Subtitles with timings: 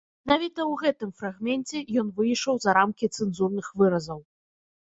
[0.27, 4.19] Менавіта ў гэтым фрагменце ён выйшаў за рамкі цэнзурных выразаў.